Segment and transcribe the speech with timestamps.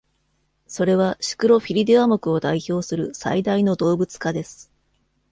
[0.65, 4.71] それは、シクロフィリデア目を代表する最大の動物科です。